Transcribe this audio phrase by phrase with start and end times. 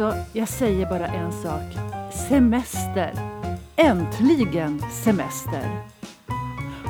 [0.00, 1.62] Alltså, jag säger bara en sak.
[2.28, 3.12] Semester.
[3.76, 5.82] Äntligen semester.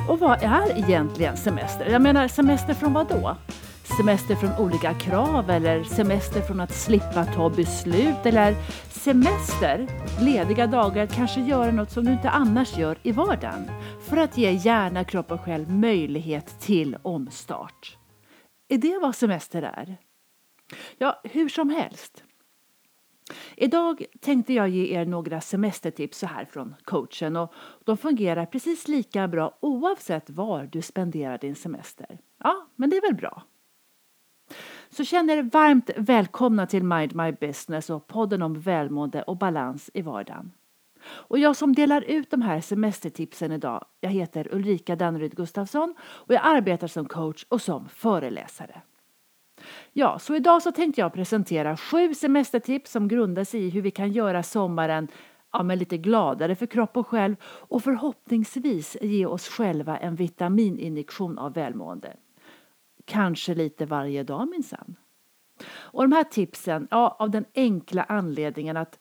[0.09, 1.85] Och vad är egentligen semester?
[1.85, 3.37] Jag menar, semester från vad då?
[3.97, 8.55] Semester från olika krav eller semester från att slippa ta beslut eller
[8.89, 9.87] semester,
[10.21, 13.71] lediga dagar, att kanske göra något som du inte annars gör i vardagen
[14.01, 17.97] för att ge hjärna, kropp och själ möjlighet till omstart.
[18.67, 19.97] Är det vad semester är?
[20.97, 22.23] Ja, hur som helst.
[23.55, 28.87] Idag tänkte jag ge er några semestertips så här från coachen och de fungerar precis
[28.87, 32.19] lika bra oavsett var du spenderar din semester.
[32.43, 33.43] Ja, men det är väl bra.
[34.89, 39.89] Så känn er varmt välkomna till Mind My Business och podden om välmående och balans
[39.93, 40.51] i vardagen.
[41.05, 46.33] Och jag som delar ut de här semestertipsen idag, jag heter Ulrika Danneryd Gustafsson och
[46.33, 48.81] jag arbetar som coach och som föreläsare.
[49.93, 53.91] Ja, så idag så tänkte jag presentera sju semestertips som grundar sig i hur vi
[53.91, 55.07] kan göra sommaren
[55.53, 61.37] ja, men lite gladare för kropp och själ och förhoppningsvis ge oss själva en vitamininjektion
[61.37, 62.17] av välmående.
[63.05, 64.95] Kanske lite varje dag minsann.
[65.71, 68.99] Och de här tipsen, ja, av den enkla anledningen att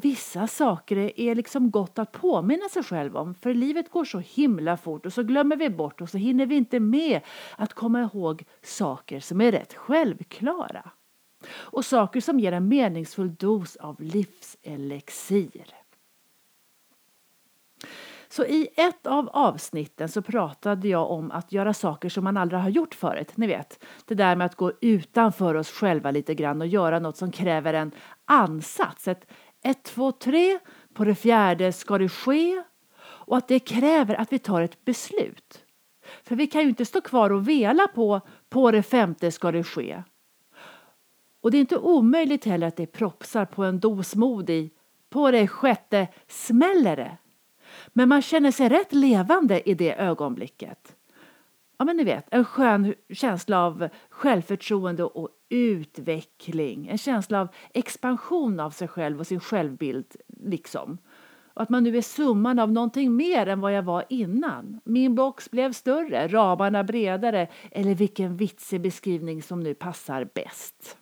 [0.00, 4.76] vissa saker är liksom gott att påminna sig själv om för livet går så himla
[4.76, 7.20] fort och så glömmer vi bort och så hinner vi inte med
[7.56, 10.90] att komma ihåg saker som är rätt självklara.
[11.50, 15.74] Och saker som ger en meningsfull dos av livselixir.
[18.30, 22.60] Så i ett av avsnitten så pratade jag om att göra saker som man aldrig
[22.60, 23.36] har gjort förut.
[23.36, 27.16] Ni vet, det där med att gå utanför oss själva lite grann och göra något
[27.16, 27.92] som kräver en
[28.24, 29.26] ansats, ett,
[29.68, 30.58] ett, två, tre.
[30.94, 32.62] På det fjärde ska det ske.
[33.00, 35.64] Och att det kräver att vi tar ett beslut.
[36.22, 39.64] För vi kan ju inte stå kvar och vela på på det femte ska det
[39.64, 40.02] ske.
[41.40, 44.70] Och det är inte omöjligt heller att det propsar på en dos mod i
[45.10, 47.16] på det sjätte smäller det.
[47.88, 50.96] Men man känner sig rätt levande i det ögonblicket.
[51.78, 56.88] Ja, men ni vet, en skön känsla av självförtroende och utveckling.
[56.88, 60.16] En känsla av expansion av sig själv och sin självbild.
[60.26, 60.98] liksom.
[61.54, 64.80] Och att man nu är summan av någonting mer än vad jag var innan.
[64.84, 70.98] Min box blev större, ramarna bredare eller vilken vitsig beskrivning som nu passar bäst.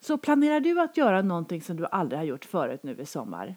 [0.00, 3.56] Så planerar du att göra någonting som du aldrig har gjort förut nu i sommar?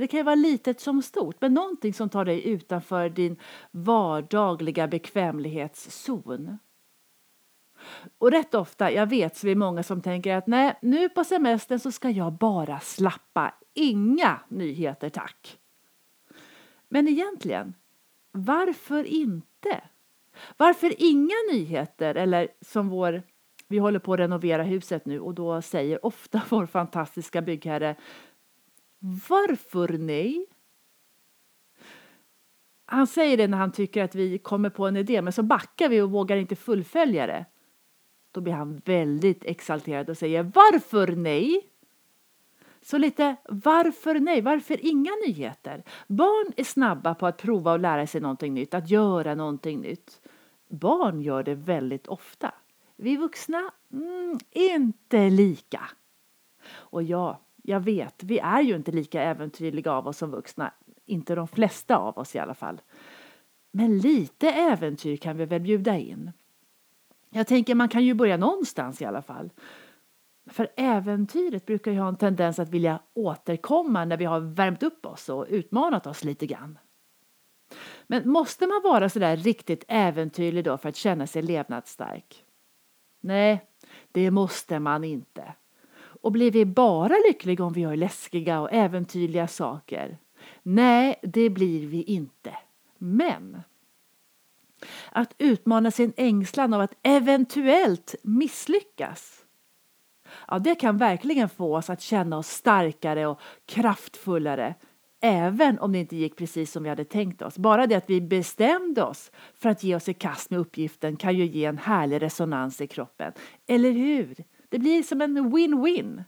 [0.00, 3.36] Det kan ju vara litet som stort, men någonting som tar dig utanför din
[3.70, 6.58] vardagliga bekvämlighetszon.
[8.18, 11.24] Och rätt ofta, jag vet, så är det många som tänker att nej, nu på
[11.24, 13.54] semestern så ska jag bara slappa.
[13.74, 15.58] Inga nyheter, tack.
[16.88, 17.74] Men egentligen,
[18.32, 19.80] varför inte?
[20.56, 22.14] Varför inga nyheter?
[22.14, 23.22] Eller som vår,
[23.68, 27.96] vi håller på att renovera huset nu och då säger ofta vår fantastiska byggherre
[29.28, 30.46] varför nej?
[32.86, 35.88] Han säger det när han tycker att vi kommer på en idé men så backar
[35.88, 37.44] vi och vågar inte fullfölja det.
[38.32, 41.68] Då blir han väldigt exalterad och säger varför nej?
[42.82, 44.40] Så lite varför nej?
[44.40, 45.82] Varför inga nyheter?
[46.06, 50.20] Barn är snabba på att prova och lära sig någonting nytt, att göra någonting nytt.
[50.68, 52.54] Barn gör det väldigt ofta.
[52.96, 55.80] Vi vuxna, mm, inte lika.
[56.66, 60.72] Och ja, jag vet, vi är ju inte lika äventyrliga av oss som vuxna.
[61.06, 62.80] Inte de flesta av oss i alla fall.
[63.72, 66.32] Men lite äventyr kan vi väl bjuda in.
[67.30, 69.50] Jag tänker man kan ju börja någonstans i alla fall.
[70.46, 75.06] För äventyret brukar ju ha en tendens att vilja återkomma när vi har värmt upp
[75.06, 76.78] oss och utmanat oss lite grann.
[78.06, 82.44] Men måste man vara så där riktigt äventyrlig då för att känna sig levnadsstark?
[83.20, 83.68] Nej,
[84.12, 85.54] det måste man inte.
[86.24, 90.18] Och blir vi bara lyckliga om vi gör läskiga och äventyrliga saker?
[90.62, 92.56] Nej, det blir vi inte.
[92.98, 93.62] Men
[95.10, 99.44] att utmana sin ängslan av att eventuellt misslyckas
[100.48, 104.74] ja, det kan verkligen få oss att känna oss starkare och kraftfullare
[105.20, 107.58] även om det inte gick precis som vi hade tänkt oss.
[107.58, 111.36] Bara det att vi bestämde oss för att ge oss i kast med uppgiften kan
[111.36, 113.32] ju ge en härlig resonans i kroppen.
[113.66, 114.44] Eller hur?
[114.74, 116.24] Det blir som en win-win.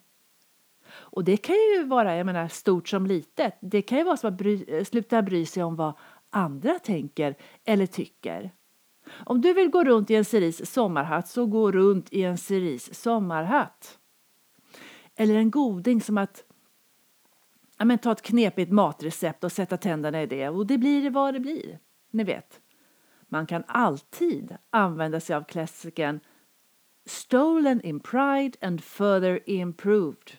[0.89, 3.59] Och det kan ju vara, jag menar, stort som litet.
[3.61, 5.93] Det kan ju vara som att bry, sluta bry sig om vad
[6.31, 8.51] andra tänker eller tycker.
[9.09, 12.95] Om du vill gå runt i en Cerise sommarhatt så gå runt i en Cerise
[12.95, 13.99] sommarhatt.
[15.17, 16.45] Eller en goding som att
[17.79, 21.35] ja, men, ta ett knepigt matrecept och sätta tänderna i det och det blir vad
[21.35, 21.79] det blir.
[22.11, 22.61] Ni vet.
[23.29, 26.21] Man kan alltid använda sig av klassikern
[27.07, 30.33] stolen in pride and further improved.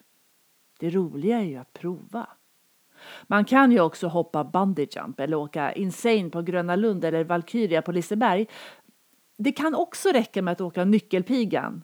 [0.79, 2.27] Det roliga är ju att prova.
[3.23, 7.81] Man kan ju också hoppa bungee jump eller åka insane på Gröna Lund eller Valkyria
[7.81, 8.47] på Liseberg.
[9.37, 11.83] Det kan också räcka med att åka nyckelpigan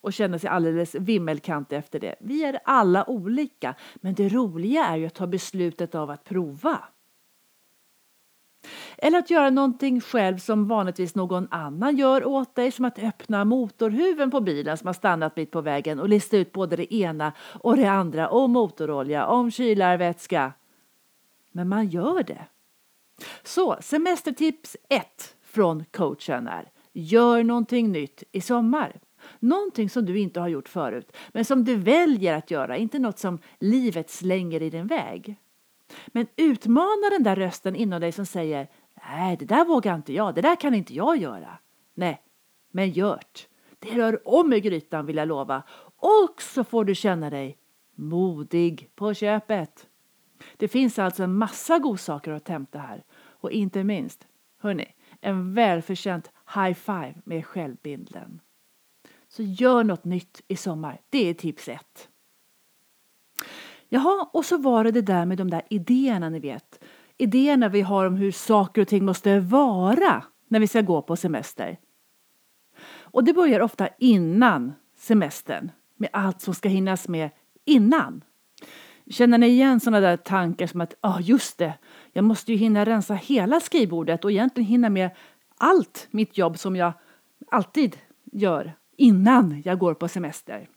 [0.00, 2.14] och känna sig alldeles vimmelkant efter det.
[2.20, 6.84] Vi är alla olika, men det roliga är ju att ta beslutet av att prova.
[8.98, 13.44] Eller att göra någonting själv som vanligtvis någon annan gör åt dig, som att öppna
[13.44, 17.32] motorhuven på bilen som har stannat mitt på vägen och lista ut både det ena
[17.60, 20.52] och det andra om motorolja, om kylarvätska.
[21.52, 22.44] Men man gör det.
[23.42, 29.00] Så semestertips 1 från coachen är Gör någonting nytt i sommar.
[29.38, 33.18] Någonting som du inte har gjort förut, men som du väljer att göra, inte något
[33.18, 35.36] som livet slänger i din väg.
[36.06, 38.68] Men utmana den där rösten inom dig som säger
[39.10, 41.58] Nej, det där vågar inte jag, det där kan inte jag göra.
[41.94, 42.22] Nej,
[42.70, 43.46] men gör't!
[43.78, 45.62] Det rör om i grytan vill jag lova.
[45.96, 47.58] Och så får du känna dig
[47.94, 49.86] modig på köpet.
[50.56, 53.04] Det finns alltså en massa godsaker att hämta här.
[53.24, 54.26] Och inte minst,
[54.58, 58.40] hörni, en välförtjänt high five med självbilden.
[59.28, 61.00] Så gör något nytt i sommar.
[61.10, 62.08] Det är tips ett.
[63.88, 66.84] Jaha, och så var det det där med de där idéerna ni vet.
[67.18, 71.16] Idéerna vi har om hur saker och ting måste vara när vi ska gå på
[71.16, 71.78] semester.
[72.98, 77.30] Och det börjar ofta innan semestern med allt som ska hinnas med
[77.64, 78.24] innan.
[79.10, 81.74] Känner ni igen sådana där tankar som att ja, ah, just det,
[82.12, 85.10] jag måste ju hinna rensa hela skrivbordet och egentligen hinna med
[85.58, 86.92] allt mitt jobb som jag
[87.50, 87.96] alltid
[88.32, 90.68] gör innan jag går på semester.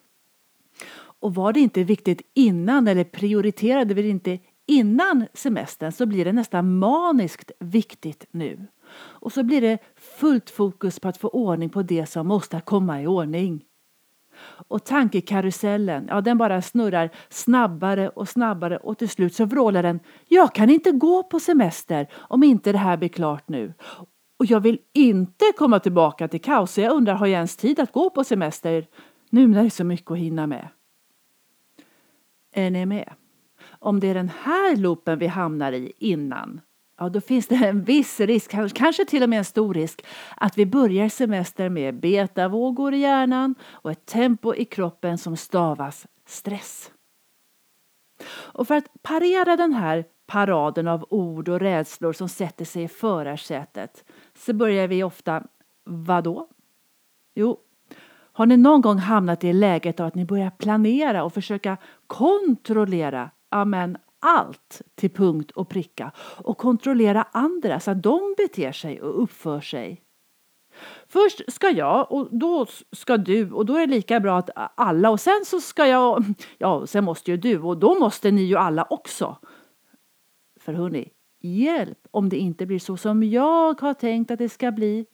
[1.22, 4.40] Och var det inte viktigt innan eller prioriterade vi det inte
[4.70, 8.68] innan semestern så blir det nästan maniskt viktigt nu.
[8.98, 13.02] Och så blir det fullt fokus på att få ordning på det som måste komma
[13.02, 13.66] i ordning.
[14.68, 20.00] Och tankekarusellen, ja den bara snurrar snabbare och snabbare och till slut så vrålar den
[20.28, 23.74] Jag kan inte gå på semester om inte det här blir klart nu.
[24.38, 27.80] Och jag vill inte komma tillbaka till kaos så jag undrar har jag ens tid
[27.80, 28.88] att gå på semester
[29.30, 30.68] nu när det är så mycket att hinna med.
[32.52, 33.14] Är ni med?
[33.80, 36.62] Om det är den här loopen vi hamnar i innan,
[36.98, 40.06] ja då finns det en viss risk, kanske till och med en stor risk,
[40.38, 46.08] att vi börjar semestern med betavågor i hjärnan och ett tempo i kroppen som stavas
[46.28, 46.92] stress.
[48.32, 52.88] Och för att parera den här paraden av ord och rädslor som sätter sig i
[52.88, 54.04] förarsätet
[54.38, 55.44] så börjar vi ofta,
[55.86, 56.48] vadå?
[57.36, 57.60] Jo,
[58.32, 61.78] har ni någon gång hamnat i läget att ni börjar planera och försöka
[62.08, 69.02] kontrollera amen, allt till punkt och pricka och kontrollera andra så att de beter sig
[69.02, 70.04] och uppför sig?
[71.08, 75.10] Först ska jag och då ska du och då är det lika bra att alla
[75.10, 76.24] och sen så ska jag,
[76.58, 79.38] ja sen måste ju du och då måste ni ju alla också.
[80.60, 81.10] För hörni,
[81.42, 85.06] hjälp om det inte blir så som jag har tänkt att det ska bli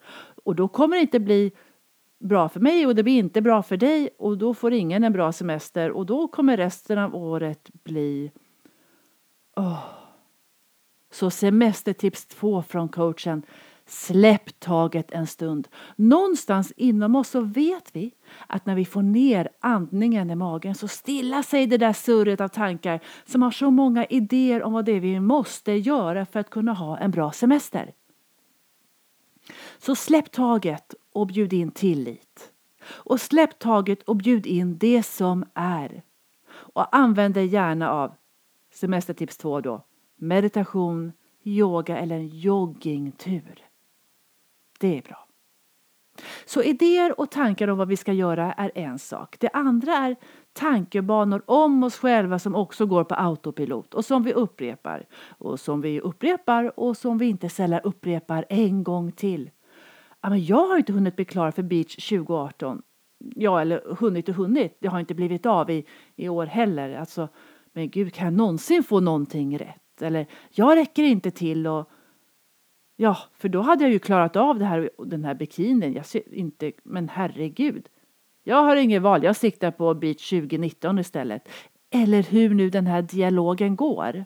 [0.44, 1.52] och då kommer det inte bli
[2.20, 5.14] bra för mig och det blir inte bra för dig och då får ingen en
[5.14, 8.32] bra semester och då kommer resten av året bli...
[9.56, 9.84] Oh.
[11.12, 13.44] Så semestertips två från coachen.
[13.88, 15.68] Släpp taget en stund.
[15.96, 18.12] Någonstans inom oss så vet vi
[18.48, 22.48] att när vi får ner andningen i magen så stilla sig det där surret av
[22.48, 26.50] tankar som har så många idéer om vad det är vi måste göra för att
[26.50, 27.92] kunna ha en bra semester.
[29.86, 32.52] Så släpp taget och bjud in tillit.
[32.88, 36.04] Och släpp taget och bjud in det som är.
[36.50, 38.14] Och använd dig gärna av
[38.74, 39.86] semestertips 2 då.
[40.16, 41.12] Meditation,
[41.44, 43.66] yoga eller en joggingtur.
[44.80, 45.28] Det är bra.
[46.46, 49.38] Så idéer och tankar om vad vi ska göra är en sak.
[49.40, 50.16] Det andra är
[50.54, 55.06] tankebanor om oss själva som också går på autopilot och som vi upprepar
[55.38, 59.50] och som vi upprepar och som vi inte sällan upprepar en gång till
[60.26, 62.82] ja, men jag har inte hunnit bli klar för beach 2018.
[63.36, 64.78] Ja, eller hunnit och hunnit.
[64.80, 66.96] Det har inte blivit av i, i år heller.
[66.96, 67.28] Alltså,
[67.74, 70.02] men gud, kan jag någonsin få någonting rätt?
[70.02, 71.90] Eller jag räcker inte till och
[72.96, 75.94] ja, för då hade jag ju klarat av det här, den här bikinin.
[75.94, 77.88] Jag ser inte, men herregud.
[78.44, 79.24] Jag har inget val.
[79.24, 81.50] Jag siktar på beach 2019 istället.
[81.90, 84.26] Eller hur nu den här dialogen går.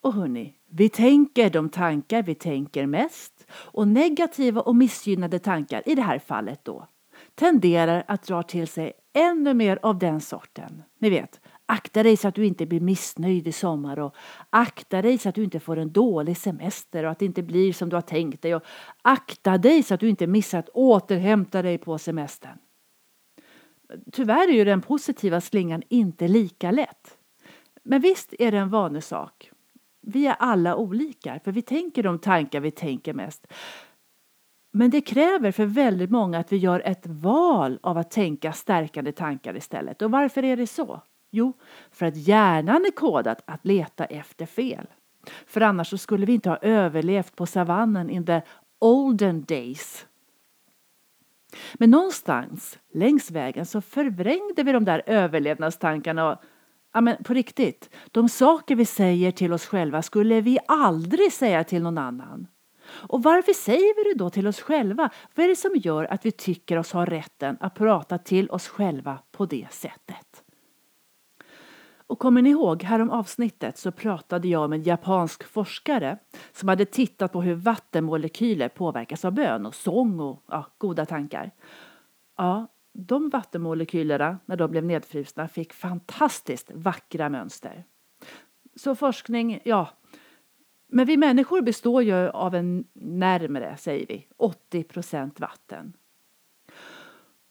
[0.00, 5.94] Och hörni, vi tänker de tankar vi tänker mest och negativa och missgynnade tankar, i
[5.94, 6.86] det här fallet då,
[7.34, 10.82] tenderar att dra till sig ännu mer av den sorten.
[10.98, 11.40] Ni vet,
[11.70, 14.14] Akta dig så att du inte blir missnöjd i sommar och
[14.50, 17.72] akta dig så att du inte får en dålig semester och att det inte blir
[17.72, 18.62] som du har tänkt dig och
[19.02, 22.58] akta dig så att du inte missar att återhämta dig på semestern.
[24.12, 27.18] Tyvärr är ju den positiva slingan inte lika lätt.
[27.82, 29.50] Men visst är det en vanesak.
[30.10, 33.46] Vi är alla olika, för vi tänker de tankar vi tänker mest.
[34.70, 39.12] Men det kräver för väldigt många att vi gör ett val av att tänka stärkande
[39.12, 40.02] tankar istället.
[40.02, 41.02] Och varför är det så?
[41.30, 41.52] Jo,
[41.90, 44.86] för att hjärnan är kodad att leta efter fel.
[45.46, 48.40] För annars så skulle vi inte ha överlevt på savannen in the
[48.78, 50.06] olden days.
[51.74, 56.38] Men någonstans längs vägen så förvrängde vi de där överlevnadstankarna och
[56.92, 61.64] ja men på riktigt, de saker vi säger till oss själva skulle vi aldrig säga
[61.64, 62.46] till någon annan.
[62.90, 65.10] Och varför säger vi det då till oss själva?
[65.34, 68.68] Vad är det som gör att vi tycker oss ha rätten att prata till oss
[68.68, 70.44] själva på det sättet?
[72.08, 76.18] Och kommer ni ihåg, härom avsnittet så pratade jag med en japansk forskare
[76.52, 81.50] som hade tittat på hur vattenmolekyler påverkas av bön och sång och ja, goda tankar.
[82.36, 87.84] Ja, de vattenmolekylerna, när de blev nedfrusna, fick fantastiskt vackra mönster.
[88.76, 89.88] Så forskning, ja.
[90.88, 95.92] Men vi människor består ju av en närmare, säger vi, 80 procent vatten.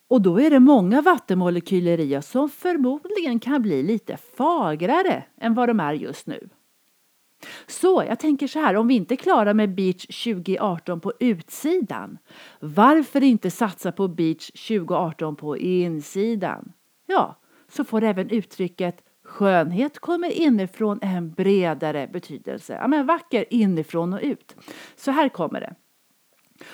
[0.09, 5.53] Och då är det många vattenmolekyler i oss som förmodligen kan bli lite fagrare än
[5.53, 6.49] vad de är just nu.
[7.65, 12.17] Så jag tänker så här, om vi inte klarar med Beach 2018 på utsidan,
[12.59, 16.71] varför inte satsa på Beach 2018 på insidan?
[17.05, 22.77] Ja, så får även uttrycket skönhet kommer inifrån en bredare betydelse.
[22.81, 24.55] Ja, men vacker inifrån och ut.
[24.95, 25.75] Så här kommer det.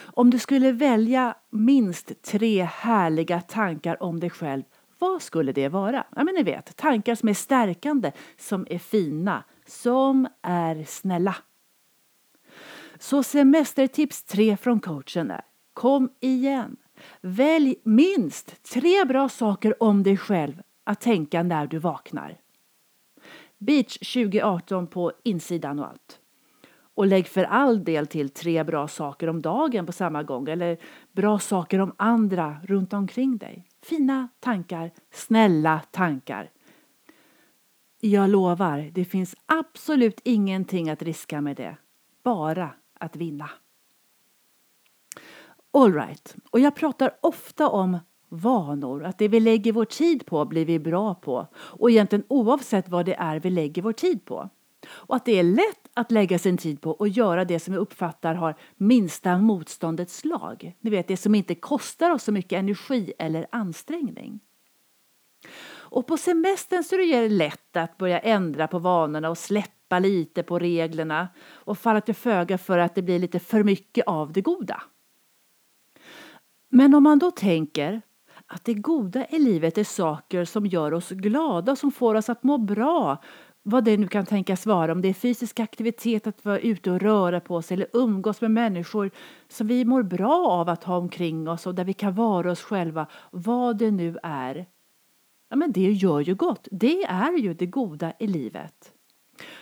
[0.01, 4.63] Om du skulle välja minst tre härliga tankar om dig själv,
[4.99, 6.05] vad skulle det vara?
[6.15, 11.35] Ja, men ni vet, tankar som är stärkande, som är fina, som är snälla.
[12.99, 15.41] Så semestertips tre från coachen är
[15.73, 16.77] Kom igen!
[17.21, 22.37] Välj minst tre bra saker om dig själv att tänka när du vaknar.
[23.57, 26.19] Beach 2018 på insidan och allt.
[26.95, 30.77] Och lägg för all del till tre bra saker om dagen på samma gång eller
[31.11, 33.67] bra saker om andra runt omkring dig.
[33.81, 36.49] Fina tankar, snälla tankar.
[38.05, 41.77] Jag lovar, det finns absolut ingenting att riska med det.
[42.23, 42.69] Bara
[42.99, 43.49] att vinna.
[45.73, 47.97] Alright, och jag pratar ofta om
[48.29, 52.89] vanor, att det vi lägger vår tid på blir vi bra på och egentligen oavsett
[52.89, 54.49] vad det är vi lägger vår tid på.
[54.87, 57.79] Och att det är lätt att lägga sin tid på och göra det som vi
[57.79, 60.75] uppfattar har minsta motståndets lag.
[60.79, 64.39] Ni vet det som inte kostar oss så mycket energi eller ansträngning.
[65.93, 70.43] Och på semestern så är det lätt att börja ändra på vanorna och släppa lite
[70.43, 74.41] på reglerna och falla till föga för att det blir lite för mycket av det
[74.41, 74.83] goda.
[76.69, 78.01] Men om man då tänker
[78.47, 82.43] att det goda i livet är saker som gör oss glada, som får oss att
[82.43, 83.17] må bra,
[83.63, 87.01] vad det nu kan tänkas vara, om det är fysisk aktivitet, att vara ute och
[87.01, 89.11] röra på sig eller umgås med människor
[89.47, 92.61] som vi mår bra av att ha omkring oss och där vi kan vara oss
[92.61, 94.72] själva, vad det nu är.
[95.53, 96.67] Ja, men det gör ju gott.
[96.71, 98.93] Det är ju det goda i livet.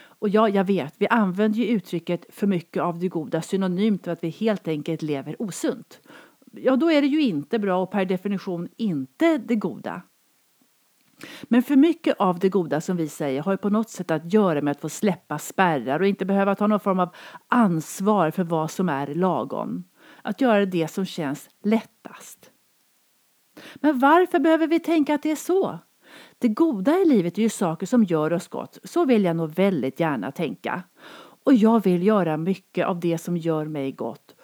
[0.04, 4.12] Och ja, jag vet, vi använder ju uttrycket för mycket av det goda synonymt med
[4.12, 6.00] att vi helt enkelt lever osunt.
[6.52, 10.02] Ja, då är det ju inte bra och per definition inte det goda.
[11.42, 14.32] Men för mycket av det goda som vi säger har ju på något sätt att
[14.32, 17.14] göra med att få släppa spärrar och inte behöva ta någon form av
[17.48, 19.84] ansvar för vad som är lagom.
[20.22, 22.51] Att göra det som känns lättast.
[23.74, 25.78] Men varför behöver vi tänka att det är så?
[26.38, 28.78] Det goda i livet är ju saker som gör oss gott.
[28.84, 30.82] Så vill jag nog väldigt gärna tänka.
[31.44, 34.36] Och jag vill göra mycket av det som gör mig gott.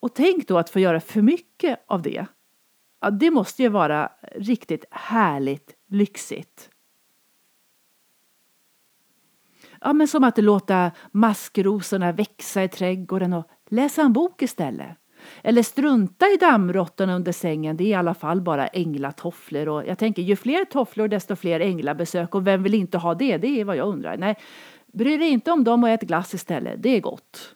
[0.00, 2.26] Och tänk då att få göra för mycket av det.
[3.00, 6.70] Ja, det måste ju vara riktigt härligt lyxigt.
[9.80, 15.01] Ja, men som att låta maskrosorna växa i trädgården och läsa en bok istället.
[15.42, 19.68] Eller strunta i dammråttorna under sängen, det är i alla fall bara änglatofflor.
[19.68, 23.36] Och jag tänker, ju fler tofflor desto fler änglabesök och vem vill inte ha det?
[23.36, 24.16] Det är vad jag undrar.
[24.16, 24.36] Nej,
[24.92, 27.54] bry dig inte om dem och ät glass istället, det är gott.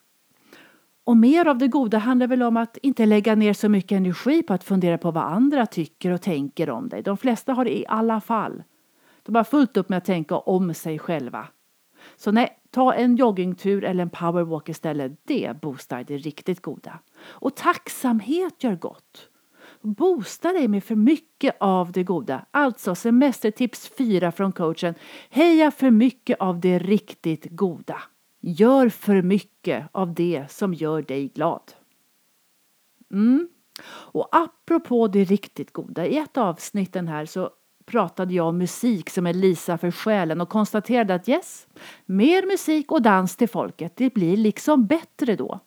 [1.04, 4.42] Och mer av det goda handlar väl om att inte lägga ner så mycket energi
[4.42, 7.02] på att fundera på vad andra tycker och tänker om dig.
[7.02, 8.62] De flesta har det i alla fall.
[9.22, 11.46] De har fullt upp med att tänka om sig själva.
[12.16, 15.12] Så nej, ta en joggingtur eller en powerwalk istället.
[15.24, 16.98] Det boostar det riktigt goda.
[17.28, 19.28] Och tacksamhet gör gott.
[19.80, 22.46] boosta dig med för mycket av det goda.
[22.50, 24.94] Alltså semestertips 4 från coachen.
[25.30, 28.02] Heja för mycket av det riktigt goda.
[28.40, 31.72] Gör för mycket av det som gör dig glad.
[33.12, 33.48] Mm.
[33.88, 37.50] Och apropå det riktigt goda, i ett avsnitt den här så
[37.86, 41.66] pratade jag om musik som är Lisa för själen och konstaterade att yes,
[42.06, 45.60] mer musik och dans till folket, det blir liksom bättre då.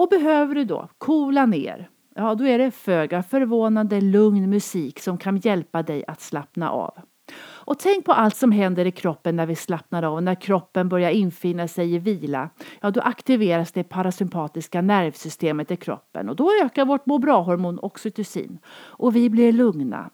[0.00, 5.18] Och behöver du då coola ner, ja då är det föga förvånande lugn musik som
[5.18, 6.98] kan hjälpa dig att slappna av.
[7.42, 10.22] Och tänk på allt som händer i kroppen när vi slappnar av.
[10.22, 16.28] När kroppen börjar infinna sig i vila, ja då aktiveras det parasympatiska nervsystemet i kroppen
[16.28, 20.10] och då ökar vårt må bra-hormon oxytocin och vi blir lugna.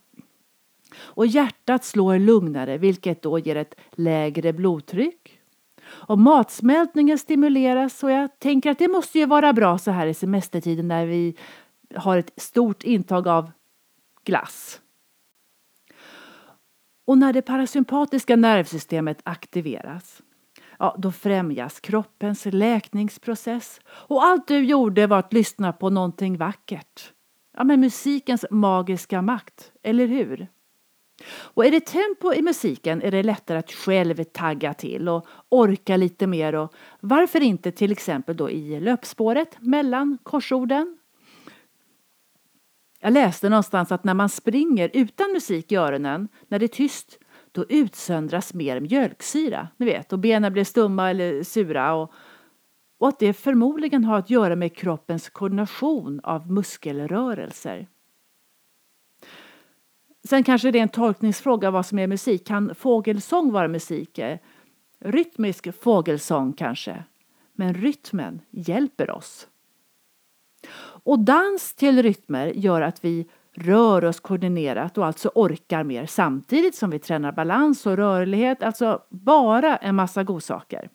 [0.99, 5.36] Och hjärtat slår lugnare vilket då ger ett lägre blodtryck.
[5.87, 10.15] Och matsmältningen stimuleras och jag tänker att det måste ju vara bra så här i
[10.15, 11.37] semestertiden när vi
[11.95, 13.51] har ett stort intag av
[14.25, 14.81] glass.
[17.05, 20.23] Och när det parasympatiska nervsystemet aktiveras,
[20.79, 23.81] ja, då främjas kroppens läkningsprocess.
[23.87, 27.13] Och allt du gjorde var att lyssna på någonting vackert.
[27.57, 30.49] Ja, men musikens magiska makt, eller hur?
[31.29, 35.97] Och är det tempo i musiken är det lättare att själv tagga till och orka
[35.97, 40.99] lite mer och varför inte till exempel då i löpspåret mellan korsorden
[43.01, 47.19] jag läste någonstans att när man springer utan musik i öronen, när det är tyst,
[47.53, 52.13] då utsöndras mer mjölksyra, ni vet, och benen blir stumma eller sura och,
[52.99, 57.89] och att det förmodligen har att göra med kroppens koordination av muskelrörelser.
[60.29, 62.47] Sen kanske det är en tolkningsfråga vad som är musik.
[62.47, 64.21] Kan fågelsång vara musik?
[64.99, 67.05] Rytmisk fågelsång kanske.
[67.53, 69.49] Men rytmen hjälper oss.
[70.79, 76.75] Och dans till rytmer gör att vi rör oss koordinerat och alltså orkar mer samtidigt
[76.75, 80.89] som vi tränar balans och rörlighet, alltså bara en massa godsaker.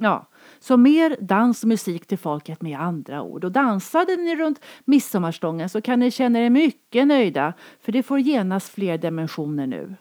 [0.00, 0.26] Ja,
[0.58, 3.44] så mer dans och musik till folket med andra ord.
[3.44, 8.20] Och dansade ni runt midsommarstången så kan ni känna er mycket nöjda för det får
[8.20, 9.96] genast fler dimensioner nu.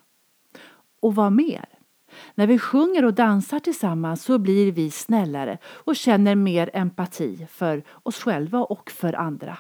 [1.00, 1.66] Och vad mer?
[2.36, 7.84] När vi sjunger och dansar tillsammans så blir vi snällare och känner mer empati för
[8.04, 9.58] oss själva och för andra.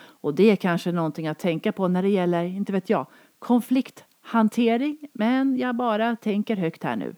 [0.00, 3.06] Och det är kanske någonting att tänka på när det gäller, inte vet jag,
[3.38, 7.14] konflikthantering, men jag bara tänker högt här nu.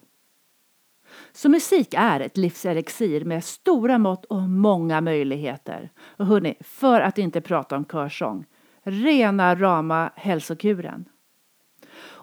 [1.33, 5.90] Så musik är ett livselixir med stora mått och många möjligheter.
[6.01, 8.45] Och hörni, för att inte prata om körsång,
[8.83, 11.05] rena rama hälsokuren.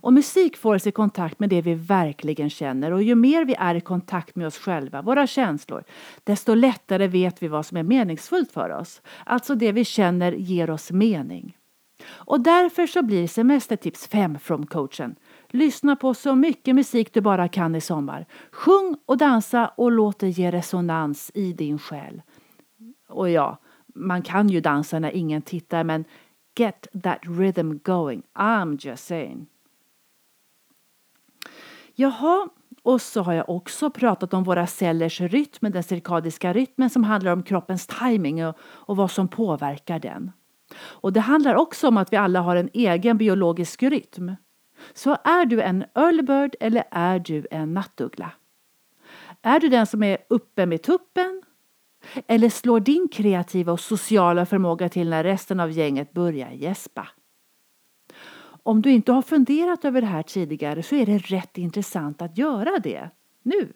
[0.01, 3.55] Och musik får oss i kontakt med det vi verkligen känner och ju mer vi
[3.59, 5.83] är i kontakt med oss själva, våra känslor,
[6.23, 9.01] desto lättare vet vi vad som är meningsfullt för oss.
[9.25, 11.57] Alltså det vi känner ger oss mening.
[12.07, 15.15] Och därför så blir semestertips 5 från coachen.
[15.51, 18.25] Lyssna på så mycket musik du bara kan i sommar.
[18.51, 22.21] Sjung och dansa och låt det ge resonans i din själ.
[23.07, 23.57] Och ja,
[23.95, 26.05] man kan ju dansa när ingen tittar men
[26.55, 28.23] get that rhythm going.
[28.33, 29.47] I'm just saying.
[31.95, 32.49] Jaha,
[32.83, 37.31] och så har jag också pratat om våra cellers rytm, den cirkadiska rytmen som handlar
[37.31, 40.31] om kroppens timing och, och vad som påverkar den.
[40.79, 44.35] Och det handlar också om att vi alla har en egen biologisk rytm.
[44.93, 48.31] Så är du en early eller är du en nattuggla?
[49.41, 51.41] Är du den som är uppe med tuppen?
[52.27, 57.07] Eller slår din kreativa och sociala förmåga till när resten av gänget börjar gäspa?
[58.63, 62.37] Om du inte har funderat över det här tidigare så är det rätt intressant att
[62.37, 63.09] göra det
[63.43, 63.73] nu.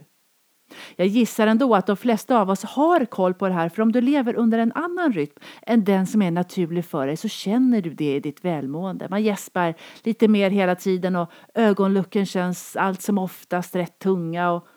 [0.95, 3.91] Jag gissar ändå att de flesta av oss har koll på det här för om
[3.91, 7.81] du lever under en annan rytm än den som är naturlig för dig så känner
[7.81, 9.07] du det i ditt välmående.
[9.09, 9.73] Man gäspar
[10.03, 14.51] lite mer hela tiden och ögonlucken känns allt som oftast rätt tunga.
[14.51, 14.67] Och,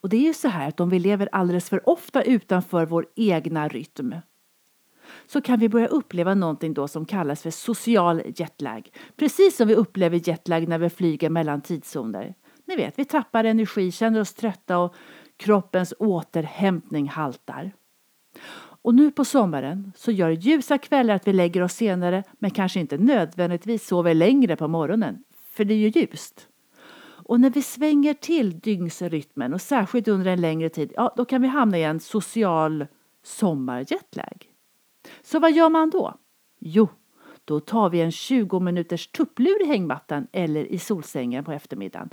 [0.00, 3.06] och det är ju så här att om vi lever alldeles för ofta utanför vår
[3.16, 4.14] egna rytm
[5.26, 8.90] så kan vi börja uppleva någonting då som kallas för social jetlag.
[9.16, 12.34] Precis som vi upplever jetlag när vi flyger mellan tidszoner.
[12.70, 14.94] Ni vet, vi tappar energi, känner oss trötta och
[15.36, 17.72] kroppens återhämtning haltar.
[18.82, 22.80] Och nu på sommaren så gör ljusa kvällar att vi lägger oss senare men kanske
[22.80, 26.48] inte nödvändigtvis sover längre på morgonen, för det är ju ljust.
[27.02, 31.42] Och när vi svänger till dygnsrytmen och särskilt under en längre tid, ja då kan
[31.42, 32.86] vi hamna i en social
[33.22, 34.46] sommarjetlag.
[35.22, 36.14] Så vad gör man då?
[36.60, 36.88] Jo,
[37.44, 42.10] då tar vi en 20 minuters tupplur i hängmattan eller i solsängen på eftermiddagen.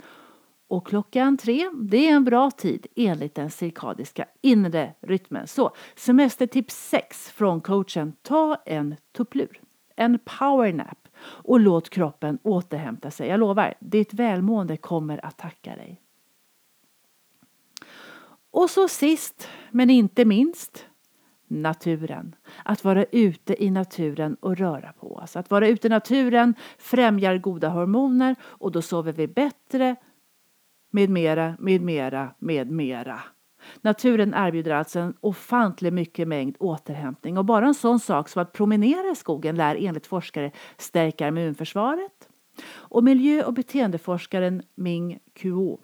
[0.68, 5.48] Och klockan tre, det är en bra tid enligt den cirkadiska inre rytmen.
[5.48, 8.14] Så semestertips 6 från coachen.
[8.22, 9.62] Ta en tupplur,
[9.96, 13.28] en powernap och låt kroppen återhämta sig.
[13.28, 16.02] Jag lovar, ditt välmående kommer att tacka dig.
[18.52, 20.86] Och så sist men inte minst
[21.48, 22.36] naturen.
[22.66, 25.36] Att vara ute i naturen och röra på oss.
[25.36, 29.96] Att vara ute i naturen främjar goda hormoner och då sover vi bättre
[30.98, 33.20] med mera, med mera, med mera.
[33.82, 38.54] Naturen erbjuder alltså en ofantlig mycket mängd återhämtning och bara en sån sak som att
[38.54, 42.30] promenera i skogen lär enligt forskare stärka immunförsvaret.
[42.74, 45.80] Och miljö och beteendeforskaren Ming Kuo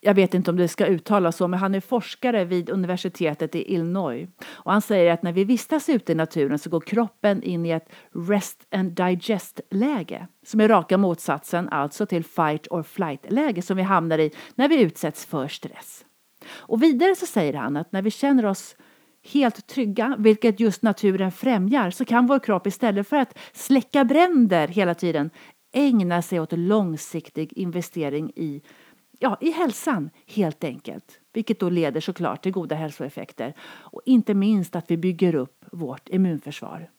[0.00, 3.74] jag vet inte om det ska uttalas så, men han är forskare vid universitetet i
[3.74, 4.28] Illinois.
[4.46, 7.70] Och han säger att när vi vistas ute i naturen så går kroppen in i
[7.70, 7.88] ett
[8.28, 14.18] rest and digest-läge som är raka motsatsen alltså till fight or flight-läge som vi hamnar
[14.18, 16.04] i när vi utsätts för stress.
[16.50, 18.76] Och vidare så säger han att när vi känner oss
[19.32, 24.68] helt trygga, vilket just naturen främjar, så kan vår kropp istället för att släcka bränder
[24.68, 25.30] hela tiden
[25.72, 28.62] ägna sig åt långsiktig investering i
[29.18, 31.20] ja, i hälsan helt enkelt.
[31.32, 36.08] Vilket då leder såklart till goda hälsoeffekter och inte minst att vi bygger upp vårt
[36.08, 36.90] immunförsvar.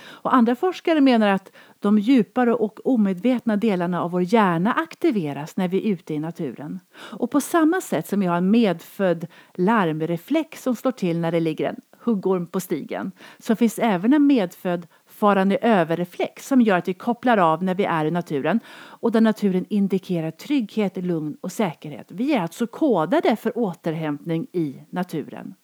[0.00, 5.68] Och andra forskare menar att de djupare och omedvetna delarna av vår hjärna aktiveras när
[5.68, 6.80] vi är ute i naturen.
[6.94, 11.40] Och på samma sätt som vi har en medfödd larmreflex som slår till när det
[11.40, 14.86] ligger en huggorm på stigen så finns även en medfödd
[15.18, 18.60] fortfarande överreflex som gör att vi kopplar av när vi är i naturen
[19.00, 22.06] och där naturen indikerar trygghet, lugn och säkerhet.
[22.10, 25.54] Vi är alltså kodade för återhämtning i naturen.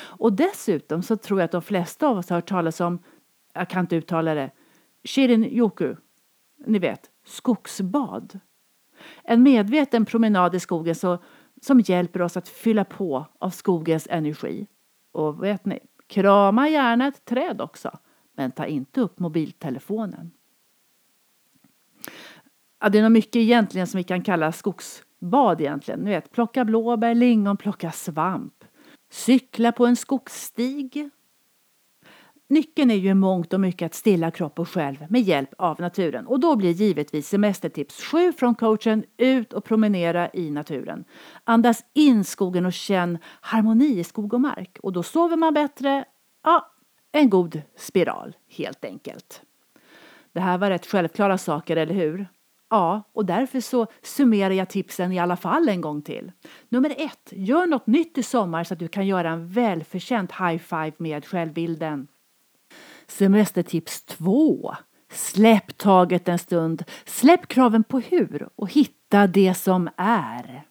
[0.00, 2.98] Och dessutom så tror jag att de flesta av oss har hört talas om,
[3.54, 4.50] jag kan inte uttala det,
[5.04, 5.96] Shirin-yoku,
[6.66, 8.40] ni vet, skogsbad.
[9.24, 11.18] En medveten promenad i skogen så,
[11.62, 14.66] som hjälper oss att fylla på av skogens energi.
[15.12, 17.98] Och vet ni, krama gärna ett träd också
[18.38, 20.30] men ta inte upp mobiltelefonen.
[22.80, 26.00] Ja, det är nog mycket egentligen som vi kan kalla skogsbad egentligen.
[26.00, 28.64] Ni vet, plocka blåbär, lingon, plocka svamp.
[29.10, 31.10] Cykla på en skogsstig.
[32.48, 36.26] Nyckeln är ju mångt och mycket att stilla kropp och själ med hjälp av naturen.
[36.26, 41.04] Och då blir givetvis semestertips 7 från coachen ut och promenera i naturen.
[41.44, 44.78] Andas in skogen och känn harmoni i skog och mark.
[44.82, 46.04] Och då sover man bättre.
[46.44, 46.72] Ja,
[47.12, 49.42] en god spiral helt enkelt.
[50.32, 52.26] Det här var rätt självklara saker, eller hur?
[52.70, 56.32] Ja, och därför så summerar jag tipsen i alla fall en gång till.
[56.68, 60.58] Nummer ett, gör något nytt i sommar så att du kan göra en välförtjänt high
[60.58, 62.08] five med självbilden.
[63.06, 64.74] Semestertips två,
[65.12, 70.62] släpp taget en stund, släpp kraven på hur och hitta det som är.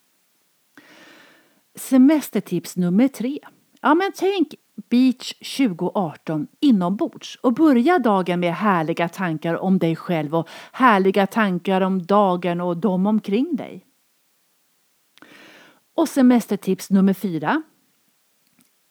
[1.76, 3.40] Semestertips nummer tre,
[3.82, 4.56] ja men tänk
[4.90, 11.82] Beach 2018 inombords och börja dagen med härliga tankar om dig själv och härliga tankar
[11.82, 13.86] om dagen och de omkring dig.
[15.96, 17.62] Och semestertips nummer fyra.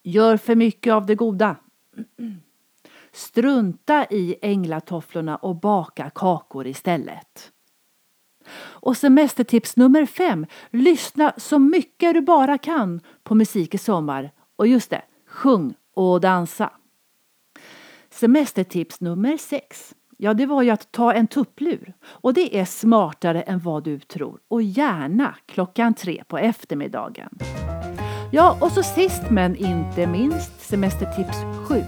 [0.02, 1.56] Gör för mycket av det goda.
[3.12, 7.52] Strunta i änglatofflorna och baka kakor istället.
[8.58, 10.46] Och semestertips nummer fem.
[10.70, 14.30] Lyssna så mycket du bara kan på musik i sommar.
[14.56, 15.02] Och just det,
[15.36, 16.70] sjung och dansa.
[18.10, 19.94] Semestertips nummer sex.
[20.18, 21.94] Ja, det var ju att ta en tupplur.
[22.04, 24.40] Och det är smartare än vad du tror.
[24.48, 27.38] Och gärna klockan tre på eftermiddagen.
[28.32, 31.36] Ja, och så sist men inte minst semestertips
[31.68, 31.84] sju.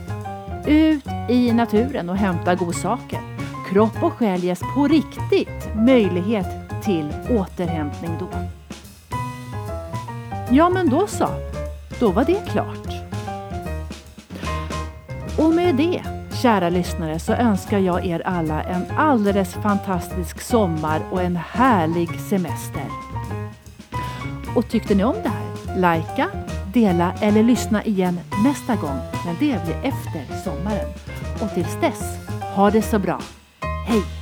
[0.66, 3.20] Ut i naturen och hämta godsaker.
[3.70, 6.46] Kropp och själ ges på riktigt möjlighet
[6.84, 8.28] till återhämtning då.
[10.50, 11.28] Ja, men då så.
[12.00, 12.87] Då var det klart.
[15.38, 16.02] Och med det,
[16.42, 22.84] kära lyssnare, så önskar jag er alla en alldeles fantastisk sommar och en härlig semester.
[24.56, 25.78] Och tyckte ni om det här?
[25.80, 26.28] Lajka,
[26.72, 30.88] dela eller lyssna igen nästa gång, men det blir efter sommaren.
[31.40, 32.02] Och tills dess,
[32.56, 33.20] ha det så bra.
[33.86, 34.17] Hej!